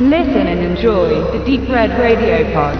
Listen 0.00 0.46
and 0.46 0.60
enjoy 0.60 1.08
the 1.32 1.44
Deep 1.44 1.68
Red 1.68 1.90
Radio 1.98 2.44
Pod. 2.54 2.78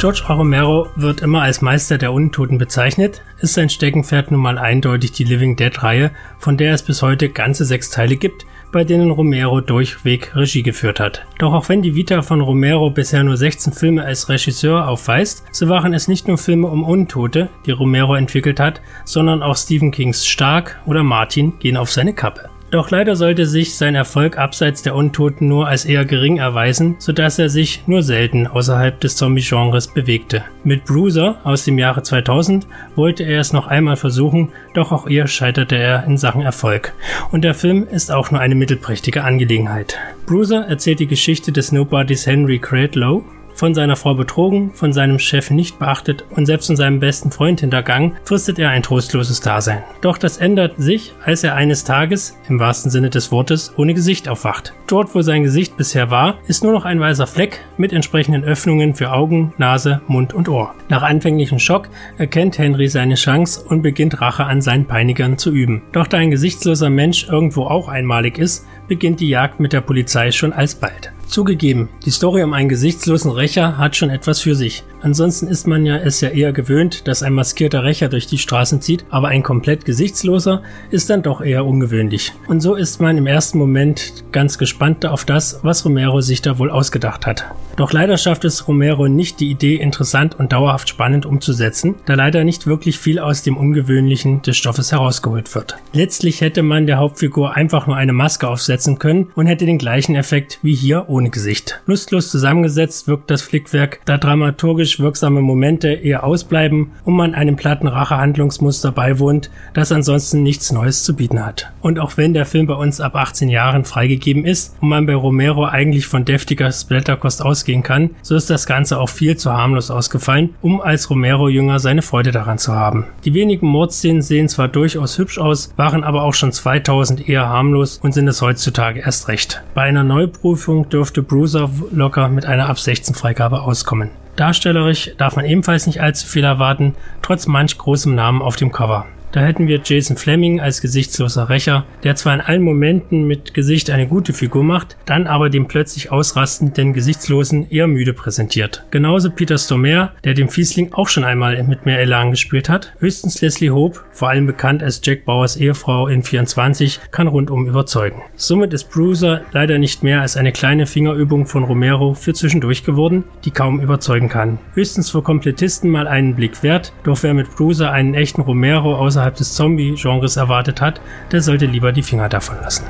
George 0.00 0.24
A. 0.26 0.34
Romero 0.34 0.88
wird 0.96 1.20
immer 1.20 1.42
als 1.42 1.62
Meister 1.62 1.96
der 1.96 2.12
Untoten 2.12 2.58
bezeichnet, 2.58 3.22
ist 3.38 3.54
sein 3.54 3.70
Steckenpferd 3.70 4.32
nun 4.32 4.40
mal 4.40 4.58
eindeutig 4.58 5.12
die 5.12 5.22
Living 5.22 5.54
Dead-Reihe, 5.54 6.10
von 6.40 6.56
der 6.56 6.74
es 6.74 6.82
bis 6.82 7.00
heute 7.00 7.28
ganze 7.28 7.64
sechs 7.64 7.90
Teile 7.90 8.16
gibt, 8.16 8.44
bei 8.74 8.82
denen 8.82 9.12
Romero 9.12 9.60
durchweg 9.60 10.34
Regie 10.34 10.64
geführt 10.64 10.98
hat. 10.98 11.24
Doch 11.38 11.52
auch 11.52 11.68
wenn 11.68 11.80
die 11.80 11.94
Vita 11.94 12.22
von 12.22 12.40
Romero 12.40 12.90
bisher 12.90 13.22
nur 13.22 13.36
16 13.36 13.72
Filme 13.72 14.04
als 14.04 14.28
Regisseur 14.28 14.88
aufweist, 14.88 15.44
so 15.52 15.68
waren 15.68 15.94
es 15.94 16.08
nicht 16.08 16.26
nur 16.26 16.38
Filme 16.38 16.66
um 16.66 16.82
Untote, 16.82 17.50
die 17.66 17.70
Romero 17.70 18.16
entwickelt 18.16 18.58
hat, 18.58 18.80
sondern 19.04 19.44
auch 19.44 19.56
Stephen 19.56 19.92
Kings 19.92 20.26
Stark 20.26 20.80
oder 20.86 21.04
Martin 21.04 21.56
gehen 21.60 21.76
auf 21.76 21.92
seine 21.92 22.14
Kappe. 22.14 22.50
Doch 22.74 22.90
leider 22.90 23.14
sollte 23.14 23.46
sich 23.46 23.76
sein 23.76 23.94
Erfolg 23.94 24.36
abseits 24.36 24.82
der 24.82 24.96
Untoten 24.96 25.46
nur 25.46 25.68
als 25.68 25.84
eher 25.84 26.04
gering 26.04 26.38
erweisen, 26.38 26.96
sodass 26.98 27.38
er 27.38 27.48
sich 27.48 27.86
nur 27.86 28.02
selten 28.02 28.48
außerhalb 28.48 28.98
des 28.98 29.14
Zombie-Genres 29.14 29.94
bewegte. 29.94 30.42
Mit 30.64 30.84
Bruiser 30.84 31.36
aus 31.44 31.64
dem 31.64 31.78
Jahre 31.78 32.02
2000 32.02 32.66
wollte 32.96 33.22
er 33.22 33.38
es 33.38 33.52
noch 33.52 33.68
einmal 33.68 33.94
versuchen, 33.94 34.48
doch 34.74 34.90
auch 34.90 35.06
ihr 35.06 35.28
scheiterte 35.28 35.76
er 35.76 36.02
in 36.02 36.18
Sachen 36.18 36.42
Erfolg. 36.42 36.94
Und 37.30 37.44
der 37.44 37.54
Film 37.54 37.86
ist 37.88 38.10
auch 38.10 38.32
nur 38.32 38.40
eine 38.40 38.56
mittelprächtige 38.56 39.22
Angelegenheit. 39.22 39.96
Bruiser 40.26 40.66
erzählt 40.66 40.98
die 40.98 41.06
Geschichte 41.06 41.52
des 41.52 41.70
Nobodies 41.70 42.26
Henry 42.26 42.58
Cradlow, 42.58 43.22
von 43.54 43.74
seiner 43.74 43.96
Frau 43.96 44.14
betrogen, 44.14 44.72
von 44.74 44.92
seinem 44.92 45.18
Chef 45.18 45.50
nicht 45.50 45.78
beachtet 45.78 46.24
und 46.30 46.46
selbst 46.46 46.66
von 46.66 46.76
seinem 46.76 47.00
besten 47.00 47.30
Freund 47.30 47.60
hintergangen, 47.60 48.16
fristet 48.24 48.58
er 48.58 48.70
ein 48.70 48.82
trostloses 48.82 49.40
Dasein. 49.40 49.82
Doch 50.00 50.18
das 50.18 50.38
ändert 50.38 50.74
sich, 50.78 51.12
als 51.24 51.44
er 51.44 51.54
eines 51.54 51.84
Tages, 51.84 52.36
im 52.48 52.58
wahrsten 52.58 52.90
Sinne 52.90 53.10
des 53.10 53.32
Wortes, 53.32 53.72
ohne 53.76 53.94
Gesicht 53.94 54.28
aufwacht. 54.28 54.74
Dort, 54.86 55.14
wo 55.14 55.22
sein 55.22 55.44
Gesicht 55.44 55.76
bisher 55.76 56.10
war, 56.10 56.38
ist 56.46 56.62
nur 56.62 56.72
noch 56.72 56.84
ein 56.84 57.00
weißer 57.00 57.26
Fleck 57.26 57.60
mit 57.76 57.92
entsprechenden 57.92 58.44
Öffnungen 58.44 58.94
für 58.94 59.12
Augen, 59.12 59.54
Nase, 59.56 60.02
Mund 60.06 60.34
und 60.34 60.48
Ohr. 60.48 60.74
Nach 60.88 61.02
anfänglichem 61.02 61.58
Schock 61.58 61.88
erkennt 62.18 62.58
Henry 62.58 62.88
seine 62.88 63.14
Chance 63.14 63.64
und 63.68 63.82
beginnt 63.82 64.20
Rache 64.20 64.44
an 64.44 64.60
seinen 64.60 64.86
Peinigern 64.86 65.38
zu 65.38 65.50
üben. 65.50 65.82
Doch 65.92 66.06
da 66.06 66.18
ein 66.18 66.30
gesichtsloser 66.30 66.90
Mensch 66.90 67.28
irgendwo 67.28 67.64
auch 67.64 67.88
einmalig 67.88 68.38
ist, 68.38 68.66
beginnt 68.88 69.20
die 69.20 69.28
Jagd 69.28 69.60
mit 69.60 69.72
der 69.72 69.80
Polizei 69.80 70.30
schon 70.32 70.52
alsbald. 70.52 71.13
Zugegeben, 71.26 71.88
die 72.04 72.10
Story 72.10 72.42
um 72.42 72.52
einen 72.52 72.68
gesichtslosen 72.68 73.30
Rächer 73.30 73.78
hat 73.78 73.96
schon 73.96 74.10
etwas 74.10 74.40
für 74.40 74.54
sich. 74.54 74.84
Ansonsten 75.02 75.46
ist 75.48 75.66
man 75.66 75.84
ja 75.84 75.96
es 75.96 76.20
ja 76.20 76.28
eher 76.28 76.52
gewöhnt, 76.52 77.06
dass 77.08 77.22
ein 77.22 77.32
maskierter 77.32 77.84
Rächer 77.84 78.08
durch 78.08 78.26
die 78.26 78.38
Straßen 78.38 78.80
zieht, 78.80 79.04
aber 79.10 79.28
ein 79.28 79.42
komplett 79.42 79.84
gesichtsloser 79.84 80.62
ist 80.90 81.10
dann 81.10 81.22
doch 81.22 81.40
eher 81.40 81.66
ungewöhnlich. 81.66 82.32
Und 82.46 82.60
so 82.60 82.74
ist 82.74 83.00
man 83.00 83.18
im 83.18 83.26
ersten 83.26 83.58
Moment 83.58 84.24
ganz 84.32 84.58
gespannt 84.58 85.04
auf 85.06 85.24
das, 85.24 85.60
was 85.62 85.84
Romero 85.84 86.20
sich 86.20 86.42
da 86.42 86.58
wohl 86.58 86.70
ausgedacht 86.70 87.26
hat. 87.26 87.44
Doch 87.76 87.92
leider 87.92 88.16
schafft 88.16 88.44
es 88.44 88.68
Romero 88.68 89.08
nicht, 89.08 89.40
die 89.40 89.50
Idee 89.50 89.76
interessant 89.76 90.38
und 90.38 90.52
dauerhaft 90.52 90.88
spannend 90.88 91.26
umzusetzen, 91.26 91.96
da 92.06 92.14
leider 92.14 92.44
nicht 92.44 92.66
wirklich 92.66 92.98
viel 92.98 93.18
aus 93.18 93.42
dem 93.42 93.56
Ungewöhnlichen 93.56 94.42
des 94.42 94.56
Stoffes 94.56 94.92
herausgeholt 94.92 95.52
wird. 95.54 95.76
Letztlich 95.92 96.40
hätte 96.40 96.62
man 96.62 96.86
der 96.86 96.98
Hauptfigur 96.98 97.54
einfach 97.54 97.86
nur 97.86 97.96
eine 97.96 98.12
Maske 98.12 98.48
aufsetzen 98.48 98.98
können 98.98 99.28
und 99.34 99.46
hätte 99.46 99.66
den 99.66 99.78
gleichen 99.78 100.14
Effekt 100.14 100.60
wie 100.62 100.74
hier 100.74 101.08
ohne 101.08 101.30
Gesicht. 101.30 101.80
Lustlos 101.86 102.30
zusammengesetzt 102.30 103.08
wirkt 103.08 103.30
das 103.30 103.42
Flickwerk, 103.42 104.00
da 104.04 104.18
dramaturgisch 104.18 105.00
wirksame 105.00 105.42
Momente 105.42 105.88
eher 105.88 106.24
ausbleiben 106.24 106.92
und 107.04 107.14
man 107.14 107.34
einem 107.34 107.56
platten 107.56 107.88
Rachehandlungsmuster 107.88 108.92
beiwohnt, 108.92 109.50
das 109.72 109.90
ansonsten 109.90 110.42
nichts 110.42 110.70
Neues 110.70 111.02
zu 111.02 111.16
bieten 111.16 111.44
hat. 111.44 111.72
Und 111.80 111.98
auch 111.98 112.16
wenn 112.16 112.34
der 112.34 112.46
Film 112.46 112.66
bei 112.66 112.74
uns 112.74 113.00
ab 113.00 113.16
18 113.16 113.48
Jahren 113.48 113.84
freigegeben 113.84 114.44
ist 114.44 114.76
und 114.80 114.88
man 114.88 115.06
bei 115.06 115.14
Romero 115.14 115.64
eigentlich 115.64 116.06
von 116.06 116.24
deftiger 116.24 116.70
Splatterkost 116.70 117.44
ausgehen 117.64 117.82
kann, 117.82 118.10
so 118.20 118.36
ist 118.36 118.50
das 118.50 118.66
Ganze 118.66 119.00
auch 119.00 119.08
viel 119.08 119.36
zu 119.36 119.52
harmlos 119.52 119.90
ausgefallen, 119.90 120.54
um 120.60 120.82
als 120.82 121.08
Romero-Jünger 121.08 121.78
seine 121.78 122.02
Freude 122.02 122.30
daran 122.30 122.58
zu 122.58 122.74
haben. 122.74 123.06
Die 123.24 123.32
wenigen 123.32 123.66
Mordszenen 123.68 124.20
sehen 124.20 124.48
zwar 124.48 124.68
durchaus 124.68 125.16
hübsch 125.16 125.38
aus, 125.38 125.72
waren 125.76 126.04
aber 126.04 126.22
auch 126.22 126.34
schon 126.34 126.52
2000 126.52 127.26
eher 127.26 127.48
harmlos 127.48 127.98
und 128.02 128.12
sind 128.12 128.28
es 128.28 128.42
heutzutage 128.42 129.00
erst 129.00 129.28
recht. 129.28 129.62
Bei 129.72 129.82
einer 129.82 130.04
Neuprüfung 130.04 130.90
dürfte 130.90 131.22
Bruiser 131.22 131.70
locker 131.90 132.28
mit 132.28 132.44
einer 132.44 132.68
ab 132.68 132.78
16 132.78 133.14
Freigabe 133.14 133.62
auskommen. 133.62 134.10
Darstellerisch 134.36 135.12
darf 135.16 135.36
man 135.36 135.44
ebenfalls 135.44 135.86
nicht 135.86 136.00
allzu 136.00 136.26
viel 136.26 136.44
erwarten, 136.44 136.94
trotz 137.22 137.46
manch 137.46 137.78
großem 137.78 138.14
Namen 138.14 138.42
auf 138.42 138.56
dem 138.56 138.72
Cover. 138.72 139.06
Da 139.34 139.40
hätten 139.40 139.66
wir 139.66 139.80
Jason 139.82 140.16
Fleming 140.16 140.60
als 140.60 140.80
gesichtsloser 140.80 141.48
Rächer, 141.48 141.86
der 142.04 142.14
zwar 142.14 142.34
in 142.34 142.40
allen 142.40 142.62
Momenten 142.62 143.26
mit 143.26 143.52
Gesicht 143.52 143.90
eine 143.90 144.06
gute 144.06 144.32
Figur 144.32 144.62
macht, 144.62 144.96
dann 145.06 145.26
aber 145.26 145.50
den 145.50 145.66
plötzlich 145.66 146.12
ausrastenden 146.12 146.92
Gesichtslosen 146.92 147.68
eher 147.68 147.88
müde 147.88 148.12
präsentiert. 148.12 148.86
Genauso 148.92 149.32
Peter 149.32 149.58
Stormare, 149.58 150.12
der 150.22 150.34
dem 150.34 150.48
Fiesling 150.48 150.92
auch 150.92 151.08
schon 151.08 151.24
einmal 151.24 151.60
mit 151.64 151.84
mehr 151.84 151.98
Elan 151.98 152.30
gespielt 152.30 152.68
hat. 152.68 152.92
Höchstens 153.00 153.40
Leslie 153.40 153.70
Hope, 153.70 153.98
vor 154.12 154.28
allem 154.28 154.46
bekannt 154.46 154.84
als 154.84 155.00
Jack 155.02 155.24
Bauers 155.24 155.56
Ehefrau 155.56 156.06
in 156.06 156.22
24, 156.22 157.00
kann 157.10 157.26
rundum 157.26 157.66
überzeugen. 157.66 158.22
Somit 158.36 158.72
ist 158.72 158.88
Bruiser 158.92 159.40
leider 159.50 159.78
nicht 159.80 160.04
mehr 160.04 160.20
als 160.20 160.36
eine 160.36 160.52
kleine 160.52 160.86
Fingerübung 160.86 161.46
von 161.46 161.64
Romero 161.64 162.14
für 162.14 162.34
zwischendurch 162.34 162.84
geworden, 162.84 163.24
die 163.44 163.50
kaum 163.50 163.80
überzeugen 163.80 164.28
kann. 164.28 164.60
Höchstens 164.74 165.10
für 165.10 165.22
Komplettisten 165.22 165.90
mal 165.90 166.06
einen 166.06 166.36
Blick 166.36 166.62
wert, 166.62 166.92
doch 167.02 167.20
wer 167.24 167.34
mit 167.34 167.50
Bruiser 167.56 167.90
einen 167.90 168.14
echten 168.14 168.40
Romero 168.40 168.94
außerhalb 168.94 169.23
außerhalb 169.24 169.36
des 169.36 169.54
Zombie-Genres 169.54 170.36
erwartet 170.36 170.80
hat, 170.80 171.00
der 171.32 171.40
sollte 171.40 171.66
lieber 171.66 171.92
die 171.92 172.02
Finger 172.02 172.28
davon 172.28 172.56
lassen. 172.60 172.84